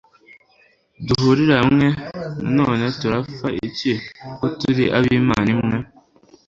duhurire 1.05 1.53
hamwe, 1.61 1.87
none 2.57 2.85
turapfa 2.99 3.47
iki, 3.67 3.93
ko 4.37 4.45
turi 4.59 4.83
ab'imana 4.97 5.47
imwe 5.55 5.77